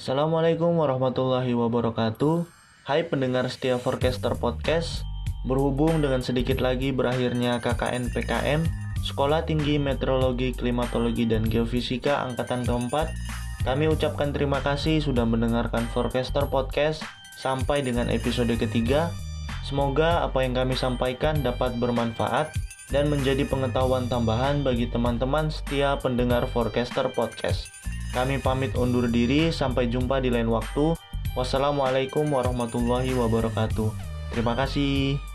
[0.00, 2.48] Assalamualaikum warahmatullahi wabarakatuh.
[2.88, 5.04] Hai pendengar setia Forecaster Podcast.
[5.44, 8.64] Berhubung dengan sedikit lagi berakhirnya KKN PKN,
[9.04, 13.12] Sekolah Tinggi Meteorologi, Klimatologi, dan Geofisika Angkatan keempat,
[13.68, 17.04] kami ucapkan terima kasih sudah mendengarkan Forecaster Podcast
[17.36, 19.12] sampai dengan episode ketiga.
[19.68, 22.56] Semoga apa yang kami sampaikan dapat bermanfaat
[22.88, 27.79] dan menjadi pengetahuan tambahan bagi teman-teman setia pendengar Forecaster Podcast.
[28.10, 30.98] Kami pamit undur diri, sampai jumpa di lain waktu.
[31.38, 33.94] Wassalamualaikum warahmatullahi wabarakatuh.
[34.34, 35.29] Terima kasih.